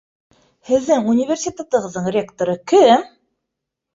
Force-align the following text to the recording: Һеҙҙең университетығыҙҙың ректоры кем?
Һеҙҙең 0.69 1.09
университетығыҙҙың 1.11 2.09
ректоры 2.17 2.55
кем? 2.71 3.07